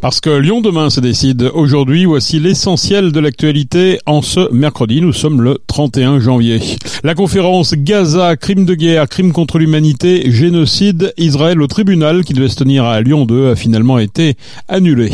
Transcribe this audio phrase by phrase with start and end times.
[0.00, 5.12] Parce que Lyon demain se décide aujourd'hui, voici l'essentiel de l'actualité en ce mercredi, nous
[5.12, 6.58] sommes le 31 janvier.
[7.04, 12.48] La conférence Gaza, crime de guerre, crime contre l'humanité, génocide, Israël au tribunal qui devait
[12.48, 14.36] se tenir à Lyon 2 a finalement été
[14.68, 15.12] annulé.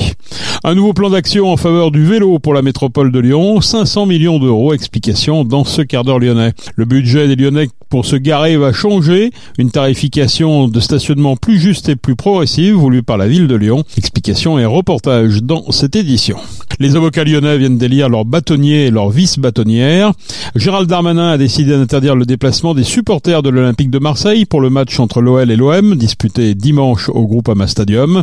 [0.62, 4.38] Un nouveau plan d'action en faveur du vélo pour la métropole de Lyon, 500 millions
[4.38, 6.52] d'euros, explication dans ce quart d'heure lyonnais.
[6.76, 11.88] Le budget des Lyonnais pour se garer va changer, une tarification de stationnement plus juste
[11.88, 13.84] et plus progressive voulue par la ville de Lyon.
[13.96, 16.36] Explication et reportage dans cette édition.
[16.78, 20.12] Les avocats lyonnais viennent d'élire leurs bâtonniers et leurs vice-bâtonnières.
[20.54, 24.68] Gérald Darmanin a décidé d'interdire le déplacement des supporters de l'Olympique de Marseille pour le
[24.68, 28.22] match entre l'OL et l'OM, disputé dimanche au Groupama Stadium.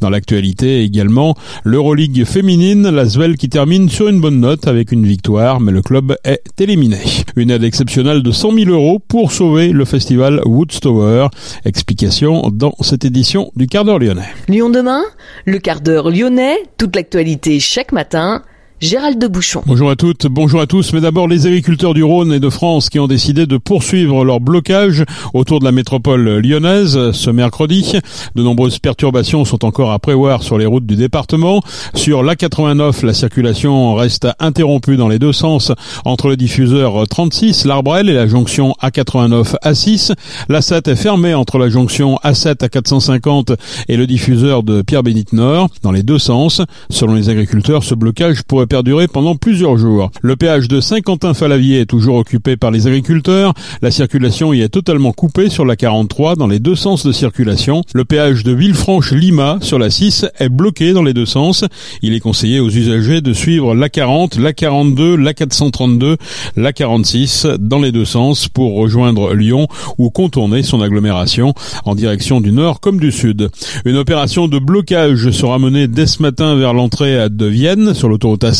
[0.00, 5.04] Dans l'actualité également, l'Euroleague féminine, la Svel qui termine sur une bonne note avec une
[5.04, 6.98] victoire, mais le club est éliminé.
[7.34, 11.26] Une aide exceptionnelle de 100 000 euros pour sauver le festival Woodstower.
[11.64, 14.28] Explication dans cette édition du quart d'heure lyonnais.
[14.48, 15.02] Lyon demain,
[15.46, 18.42] le quart lyonnais, toute l'actualité chaque matin.
[18.80, 19.60] Gérald de Bouchon.
[19.66, 20.92] Bonjour à toutes, bonjour à tous.
[20.92, 24.38] Mais d'abord, les agriculteurs du Rhône et de France qui ont décidé de poursuivre leur
[24.38, 25.04] blocage
[25.34, 27.98] autour de la métropole lyonnaise ce mercredi.
[28.36, 31.60] De nombreuses perturbations sont encore à prévoir sur les routes du département.
[31.94, 35.72] Sur l'A89, la circulation reste interrompue dans les deux sens
[36.04, 40.12] entre le diffuseur 36, l'Arbrel et la jonction A89 A6.
[40.48, 43.54] La 7 est fermée entre la jonction A7 à 450
[43.88, 46.62] et le diffuseur de Pierre-Bénite Nord dans les deux sens.
[46.90, 50.10] Selon les agriculteurs, ce blocage pourrait perdurer pendant plusieurs jours.
[50.22, 53.54] Le péage de Saint-Quentin-Falavier est toujours occupé par les agriculteurs.
[53.82, 57.82] La circulation y est totalement coupée sur la 43 dans les deux sens de circulation.
[57.94, 61.64] Le péage de Villefranche-Lima sur la 6 est bloqué dans les deux sens.
[62.02, 66.16] Il est conseillé aux usagers de suivre la 40, la 42, la 432,
[66.56, 72.40] la 46 dans les deux sens pour rejoindre Lyon ou contourner son agglomération en direction
[72.40, 73.48] du nord comme du sud.
[73.86, 78.44] Une opération de blocage sera menée dès ce matin vers l'entrée de Vienne sur l'autoroute
[78.44, 78.57] A7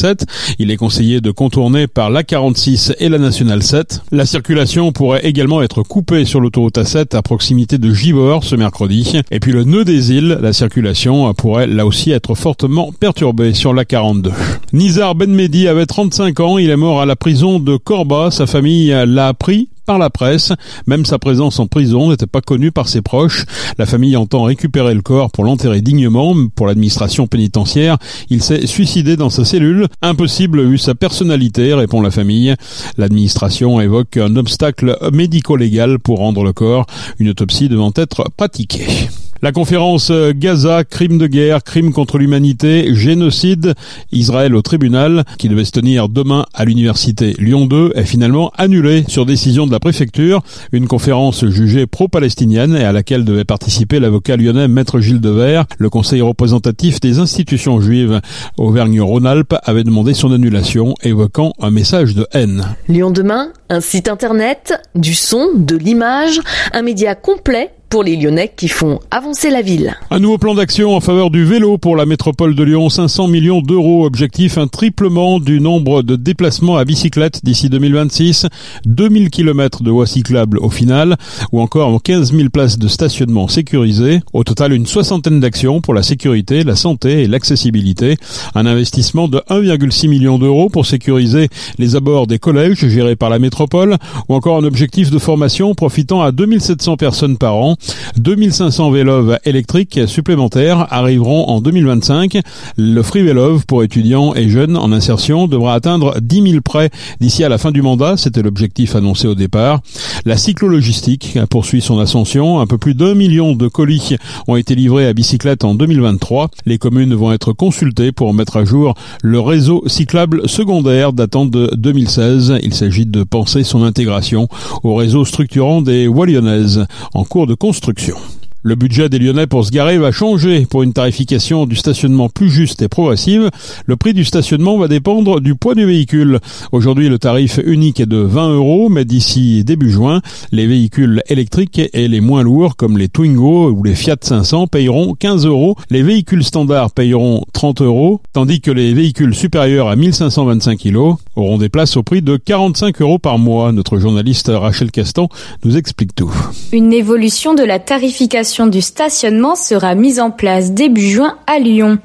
[0.59, 4.03] il est conseillé de contourner par la 46 et la nationale 7.
[4.13, 9.21] La circulation pourrait également être coupée sur l'autoroute A7 à proximité de Givor ce mercredi.
[9.31, 13.75] Et puis le nœud des îles, la circulation pourrait là aussi être fortement perturbée sur
[13.75, 14.31] la 42.
[14.73, 18.95] Nizar Benmedi avait 35 ans, il est mort à la prison de Corba, sa famille
[19.07, 20.53] l'a appris par la presse.
[20.87, 23.47] Même sa présence en prison n'était pas connue par ses proches.
[23.79, 26.37] La famille entend récupérer le corps pour l'enterrer dignement.
[26.55, 27.97] Pour l'administration pénitentiaire,
[28.29, 29.87] il s'est suicidé dans sa cellule.
[30.03, 32.55] Impossible vu sa personnalité, répond la famille.
[32.99, 36.85] L'administration évoque un obstacle médico-légal pour rendre le corps,
[37.19, 39.09] une autopsie devant être pratiquée.
[39.41, 43.75] La conférence Gaza, crime de guerre, crime contre l'humanité, génocide,
[44.11, 49.05] Israël au tribunal, qui devait se tenir demain à l'université Lyon 2, est finalement annulée
[49.07, 50.43] sur décision de la préfecture.
[50.73, 55.67] Une conférence jugée pro-palestinienne et à laquelle devait participer l'avocat lyonnais Maître Gilles Devers.
[55.79, 58.21] Le conseil représentatif des institutions juives
[58.57, 62.65] Auvergne-Rhône-Alpes avait demandé son annulation, évoquant un message de haine.
[62.89, 66.41] Lyon demain, un site internet, du son, de l'image,
[66.73, 69.97] un média complet pour les Lyonnais qui font avancer la ville.
[70.11, 73.63] Un nouveau plan d'action en faveur du vélo pour la métropole de Lyon, 500 millions
[73.63, 74.05] d'euros.
[74.05, 78.47] Objectif, un triplement du nombre de déplacements à bicyclette d'ici 2026,
[78.85, 81.17] 2000 km de voies cyclables au final,
[81.53, 84.21] ou encore 15 000 places de stationnement sécurisées.
[84.33, 88.17] Au total, une soixantaine d'actions pour la sécurité, la santé et l'accessibilité.
[88.55, 91.49] Un investissement de 1,6 million d'euros pour sécuriser
[91.79, 93.97] les abords des collèges gérés par la métropole,
[94.29, 97.77] ou encore un objectif de formation profitant à 2700 personnes par an.
[98.17, 102.41] 2500 vélos électriques supplémentaires arriveront en 2025.
[102.77, 106.91] Le Free Vélove pour étudiants et jeunes en insertion devra atteindre 10 000 prêts
[107.21, 108.17] d'ici à la fin du mandat.
[108.17, 109.81] C'était l'objectif annoncé au départ.
[110.25, 112.61] La cyclologistique poursuit son ascension.
[112.61, 114.17] Un peu plus d'un million de colis
[114.47, 116.51] ont été livrés à bicyclette en 2023.
[116.67, 121.71] Les communes vont être consultées pour mettre à jour le réseau cyclable secondaire datant de
[121.77, 122.59] 2016.
[122.63, 124.49] Il s'agit de penser son intégration
[124.83, 128.38] au réseau structurant des Wallonnaises en cours de construction.
[128.65, 132.51] Le budget des Lyonnais pour se garer va changer pour une tarification du stationnement plus
[132.51, 133.51] juste et progressive.
[133.87, 136.41] Le prix du stationnement va dépendre du poids du véhicule.
[136.73, 141.81] Aujourd'hui, le tarif unique est de 20 euros, mais d'ici début juin, les véhicules électriques
[141.93, 145.77] et les moins lourds, comme les Twingo ou les Fiat 500, payeront 15 euros.
[145.89, 151.59] Les véhicules standards payeront 30 euros, tandis que les véhicules supérieurs à 1525 kg auront
[151.59, 153.71] des places au prix de 45 euros par mois.
[153.71, 155.29] Notre journaliste Rachel Castan
[155.65, 156.35] nous explique tout.
[156.73, 161.59] Une évolution de la tarification tarification du stationnement sera mise en place début juin à
[161.59, 161.99] Lyon.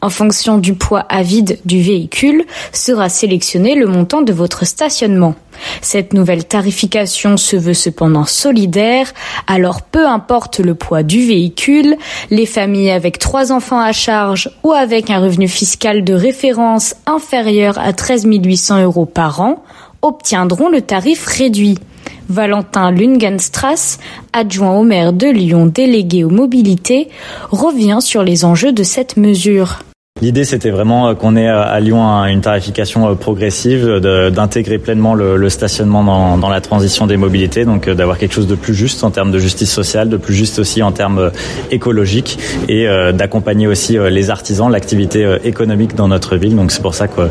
[0.00, 5.34] En fonction du poids à vide du véhicule, sera sélectionné le montant de votre stationnement.
[5.82, 9.12] Cette nouvelle tarification se veut cependant solidaire,
[9.48, 11.96] alors peu importe le poids du véhicule,
[12.30, 17.76] les familles avec trois enfants à charge ou avec un revenu fiscal de référence inférieur
[17.80, 19.64] à 13 800 euros par an
[20.00, 21.76] obtiendront le tarif réduit.
[22.28, 23.98] Valentin Lungenstrass,
[24.32, 27.08] adjoint au maire de Lyon délégué aux mobilités,
[27.50, 29.78] revient sur les enjeux de cette mesure.
[30.20, 34.00] L'idée, c'était vraiment euh, qu'on ait euh, à Lyon une tarification euh, progressive,
[34.34, 38.74] d'intégrer pleinement le, stationnement dans, la transition des mobilités, donc d'avoir quelque chose de plus
[38.74, 41.30] juste en termes de justice sociale, de plus juste aussi en termes
[41.70, 42.38] écologiques
[42.68, 46.54] et d'accompagner aussi les artisans, l'activité économique dans notre ville.
[46.54, 47.22] Donc c'est pour ça que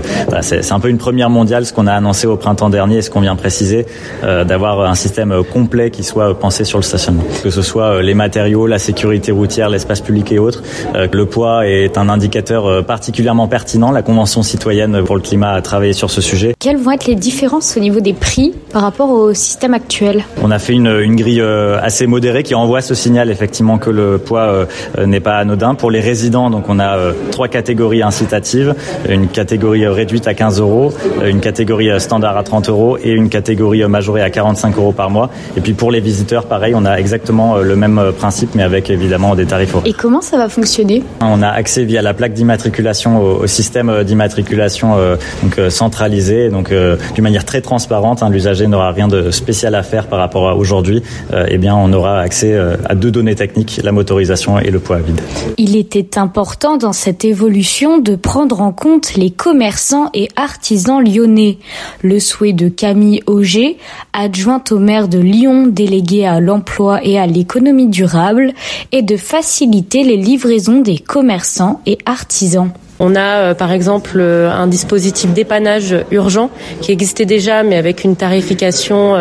[0.42, 3.10] c'est un peu une première mondiale, ce qu'on a annoncé au printemps dernier et ce
[3.10, 3.86] qu'on vient préciser,
[4.24, 8.68] d'avoir un système complet qui soit pensé sur le stationnement, que ce soit les matériaux,
[8.68, 10.64] la sécurité routière, l'espace public et autres.
[10.96, 13.92] Le poids est un indicateur euh, particulièrement pertinent.
[13.92, 16.56] La Convention citoyenne pour le climat a travaillé sur ce sujet.
[16.60, 20.24] Quelles vont être les différences au niveau des prix par rapport au système actuel?
[20.42, 23.90] On a fait une, une, grille euh, assez modérée qui envoie ce signal effectivement que
[23.90, 25.76] le poids euh, n'est pas anodin.
[25.76, 26.98] Pour les résidents, donc on a
[27.32, 28.76] trois catégories incitatives,
[29.10, 30.94] une catégorie réduite à 15 euros,
[31.26, 35.30] une catégorie standard à 30 euros et une catégorie majorée à 45 euros par mois.
[35.56, 39.36] Et puis pour les visiteurs, pareil, on a exactement le même principe mais avec évidemment
[39.36, 39.82] des tarifs hauts.
[39.86, 41.04] Et comment ça va fonctionner?
[41.22, 42.67] On a accès via la plaque d'immatriculation
[43.06, 45.16] au, système euh, d'immatriculation euh,
[45.58, 48.24] euh, centralisé, donc d'une manière très transparente.
[48.24, 51.04] Hein, L'usager n'aura rien de spécial à faire par rapport à aujourd'hui.
[51.48, 55.22] eh bien, on aura accès à deux données techniques la motorisation et le poids vide.
[55.58, 61.58] Il était important dans cette évolution de prendre en compte les commerçants et artisans lyonnais.
[62.02, 63.78] Le souhait de Camille Auger,
[64.14, 68.54] adjointe au maire de Lyon, déléguée à l'emploi et à l'économie durable,
[68.92, 72.70] est de faciliter les livraisons des commerçants et artisans ans
[73.00, 76.50] on a euh, par exemple euh, un dispositif dépannage urgent
[76.82, 79.16] qui existait déjà mais avec une tarification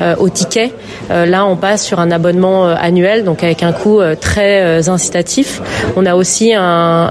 [0.00, 0.72] euh, au ticket.
[1.10, 5.60] là on passe sur un abonnement annuel donc avec un coût très incitatif.
[5.96, 7.10] On a aussi un,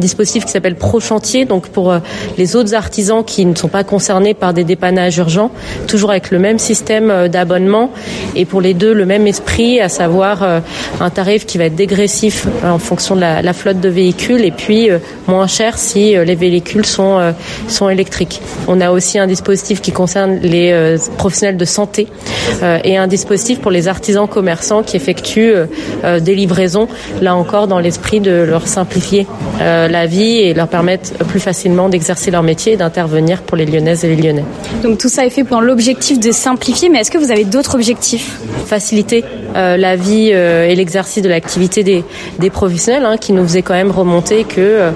[0.00, 1.94] dispositif qui s'appelle Pro Chantier donc pour
[2.38, 5.50] les autres artisans qui ne sont pas concernés par des dépannages urgents,
[5.86, 7.90] toujours avec le même système d'abonnement
[8.34, 10.42] et pour les deux le même esprit, à savoir
[11.00, 14.50] un tarif qui va être dégressif en fonction de la, la flotte de véhicules et
[14.50, 14.90] puis
[15.26, 17.32] moins cher si euh, les véhicules sont, euh,
[17.68, 18.40] sont électriques.
[18.68, 22.08] On a aussi un dispositif qui concerne les euh, professionnels de santé
[22.84, 25.54] et un dispositif pour les artisans commerçants qui effectuent
[26.20, 26.88] des livraisons,
[27.20, 29.26] là encore dans l'esprit de leur simplifier
[29.58, 34.04] la vie et leur permettre plus facilement d'exercer leur métier et d'intervenir pour les Lyonnaises
[34.04, 34.44] et les Lyonnais.
[34.82, 37.74] Donc tout ça est fait pour l'objectif de simplifier, mais est-ce que vous avez d'autres
[37.74, 38.38] objectifs?
[38.66, 42.04] Faciliter la vie et l'exercice de l'activité des,
[42.38, 44.90] des professionnels hein, qui nous faisait quand même remonter que euh,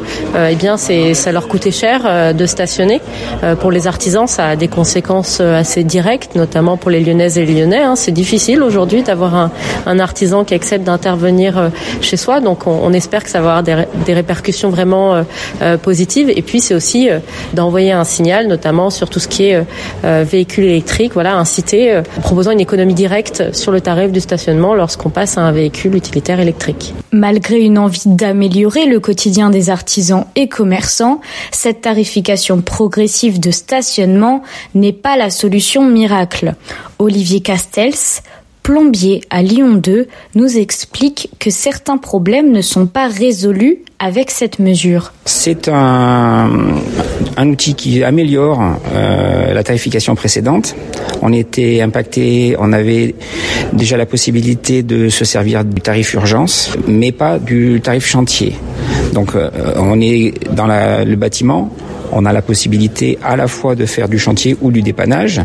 [0.50, 3.00] eh bien c'est ça leur coûtait cher euh, de stationner.
[3.42, 7.46] Euh, pour les artisans, ça a des conséquences assez directes, notamment pour les Lyonnaises et
[7.46, 7.82] les Lyonnais.
[7.82, 7.96] Hein.
[7.96, 9.50] C'est difficile aujourd'hui d'avoir un,
[9.86, 11.70] un, artisan qui accepte d'intervenir
[12.00, 15.24] chez soi, donc on, on, espère que ça va avoir des, des répercussions vraiment
[15.82, 16.30] positives.
[16.30, 17.08] Et puis c'est aussi
[17.54, 19.64] d'envoyer un signal, notamment sur tout ce qui est
[20.02, 25.38] véhicule électrique, voilà, inciter, proposant une économie directe sur le tarif du stationnement lorsqu'on passe
[25.38, 26.94] à un véhicule utilitaire électrique.
[27.12, 34.42] Malgré une envie d'améliorer le quotidien des artisans, et commerçants, cette tarification progressive de stationnement
[34.74, 36.54] n'est pas la solution miracle.
[36.98, 38.22] Olivier Castels,
[38.66, 44.58] plombier à Lyon 2, nous explique que certains problèmes ne sont pas résolus avec cette
[44.58, 45.12] mesure.
[45.24, 46.48] C'est un,
[47.38, 48.60] outil qui améliore
[48.92, 50.74] euh, la tarification précédente.
[51.22, 53.14] On était impacté, on avait
[53.72, 58.56] déjà la possibilité de se servir du tarif urgence, mais pas du tarif chantier.
[59.12, 61.70] Donc euh, on est dans le bâtiment,
[62.12, 65.40] on a la possibilité à la fois de faire du chantier ou du dépannage.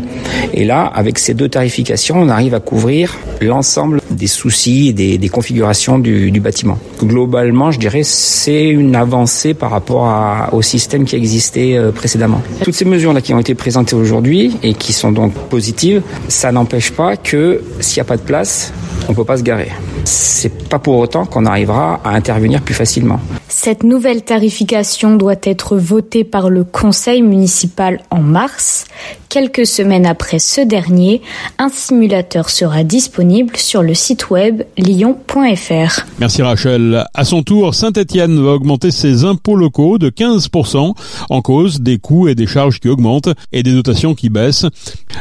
[0.54, 5.30] Et là, avec ces deux tarifications, on arrive à couvrir l'ensemble des soucis et des,
[5.30, 6.78] configurations du, bâtiment.
[7.04, 12.42] Globalement, je dirais, c'est une avancée par rapport au système qui existait euh, précédemment.
[12.64, 16.92] Toutes ces mesures-là qui ont été présentées aujourd'hui et qui sont donc positives, ça n'empêche
[16.92, 18.74] pas que s'il n'y a pas de place,
[19.08, 19.70] on ne peut pas se garer.
[20.04, 23.20] C'est pas pour autant qu'on arrivera à intervenir plus facilement.
[23.48, 28.86] Cette nouvelle tarification doit être votée par le conseil municipal en mars.
[29.30, 31.22] Quelques semaines après ce dernier,
[31.58, 36.06] un simulateur sera disponible sur le site web lyon.fr.
[36.20, 37.06] Merci Rachel.
[37.14, 40.94] À son tour, Saint-Etienne va augmenter ses impôts locaux de 15%
[41.30, 44.66] en cause des coûts et des charges qui augmentent et des dotations qui baissent.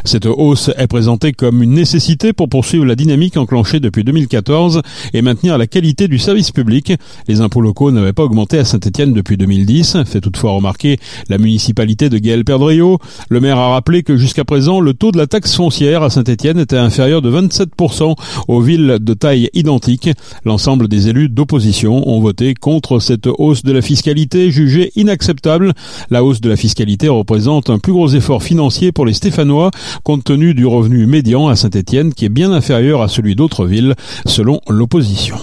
[0.04, 4.82] Cette hausse est présentée comme une nécessité pour poursuivre la dynamique enclenchée depuis 2014 14
[5.12, 6.92] et maintenir la qualité du service public.
[7.28, 10.98] Les impôts locaux n'avaient pas augmenté à Saint-Etienne depuis 2010, fait toutefois remarquer
[11.28, 12.98] la municipalité de Gaël Perdriau.
[13.28, 16.58] Le maire a rappelé que jusqu'à présent, le taux de la taxe foncière à Saint-Etienne
[16.58, 18.14] était inférieur de 27%
[18.48, 20.10] aux villes de taille identique.
[20.44, 25.72] L'ensemble des élus d'opposition ont voté contre cette hausse de la fiscalité jugée inacceptable.
[26.10, 29.70] La hausse de la fiscalité représente un plus gros effort financier pour les Stéphanois
[30.04, 33.94] compte tenu du revenu médian à Saint-Etienne qui est bien inférieur à celui d'autres villes
[34.26, 35.36] selon l'opposition.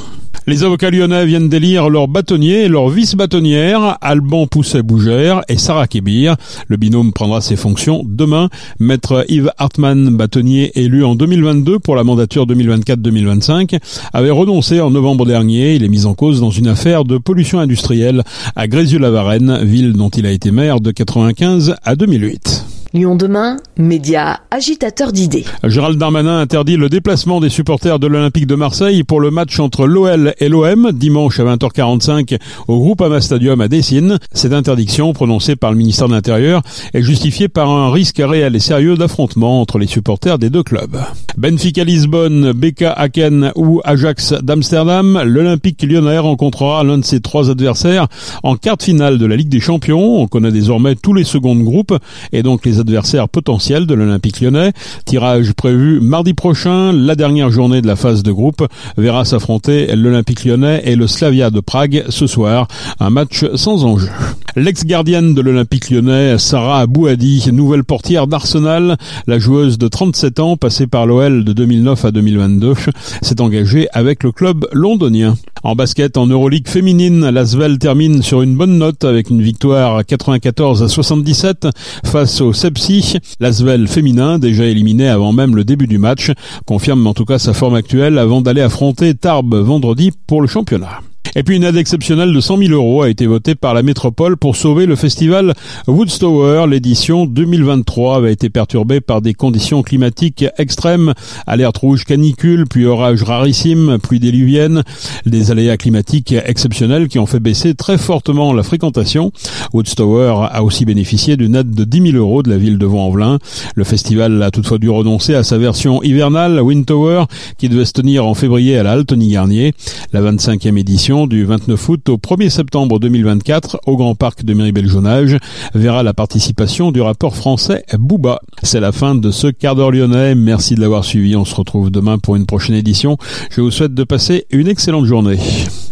[0.49, 6.37] Les avocats lyonnais viennent d'élire leur bâtonnier et leur vice-bâtonnière, Alban Pousset-Bougère et Sarah Kébir.
[6.69, 8.47] Le binôme prendra ses fonctions demain.
[8.79, 13.77] Maître Yves Hartmann, bâtonnier élu en 2022 pour la mandature 2024-2025,
[14.13, 15.75] avait renoncé en novembre dernier.
[15.75, 18.23] Il est mis en cause dans une affaire de pollution industrielle
[18.55, 22.76] à Grézieux-la-Varenne, ville dont il a été maire de 95 à 2008.
[22.93, 25.43] Lyon demain, média agitateur d'idées.
[25.65, 29.85] Gérald Darmanin interdit le déplacement des supporters de l'Olympique de Marseille pour le match entre
[29.85, 32.37] l'OL et l'OM dimanche à 20h45
[32.69, 34.19] au Groupama Stadium à Dessine.
[34.31, 36.61] Cette interdiction prononcée par le ministère de l'Intérieur
[36.93, 40.97] est justifiée par un risque réel et sérieux d'affrontement entre les supporters des deux clubs.
[41.37, 48.07] Benfica Lisbonne, BK Aken ou Ajax d'Amsterdam, l'Olympique lyonnais rencontrera l'un de ses trois adversaires
[48.43, 50.21] en quart de finale de la Ligue des Champions.
[50.21, 51.93] On connaît désormais tous les secondes groupes
[52.31, 54.73] et donc les adversaires potentiels de l'Olympique lyonnais.
[55.05, 56.91] Tirage prévu mardi prochain.
[56.93, 58.67] La dernière journée de la phase de groupe
[58.97, 62.67] verra s'affronter l'Olympique lyonnais et le Slavia de Prague ce soir.
[62.99, 64.09] Un match sans enjeu.
[64.55, 70.87] L'ex-gardienne de l'Olympique lyonnais, Sarah Abouadi, nouvelle portière d'Arsenal, la joueuse de 37 ans, passée
[70.87, 72.73] par l'OL de 2009 à 2022,
[73.21, 75.35] s'est engagée avec le club londonien.
[75.63, 80.83] En basket, en Euroleague féminine, l'Asvel termine sur une bonne note avec une victoire 94
[80.83, 81.67] à 77
[82.05, 83.17] face au Sepsi.
[83.39, 86.31] L'Asvel féminin, déjà éliminé avant même le début du match,
[86.65, 90.99] confirme en tout cas sa forme actuelle avant d'aller affronter Tarbes vendredi pour le championnat.
[91.39, 94.37] Et puis une aide exceptionnelle de 100 000 euros a été votée par la métropole
[94.37, 95.53] pour sauver le festival
[95.85, 96.65] Woodstower.
[96.67, 101.13] L'édition 2023 avait été perturbée par des conditions climatiques extrêmes,
[101.45, 104.81] alerte rouge canicule, puis orage rarissime, pluie déluvienne,
[105.27, 109.31] des aléas climatiques exceptionnels qui ont fait baisser très fortement la fréquentation.
[109.73, 113.37] Woodstower a aussi bénéficié d'une aide de 10 000 euros de la ville de Vaux-en-Velin.
[113.75, 117.25] Le festival a toutefois dû renoncer à sa version hivernale, Windtower,
[117.59, 119.75] qui devait se tenir en février à la Garnier.
[120.13, 125.37] La 25e édition du 29 août au 1er septembre 2024 au Grand Parc de Méribel-Jonage
[125.73, 128.41] verra la participation du rapport français Booba.
[128.63, 130.35] C'est la fin de ce quart d'heure lyonnais.
[130.35, 131.35] Merci de l'avoir suivi.
[131.35, 133.17] On se retrouve demain pour une prochaine édition.
[133.51, 135.37] Je vous souhaite de passer une excellente journée.